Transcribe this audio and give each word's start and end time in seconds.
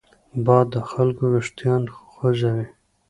باد 0.45 0.67
د 0.73 0.75
خلکو 0.91 1.23
وېښتان 1.33 1.81
خوځوي 2.11 2.65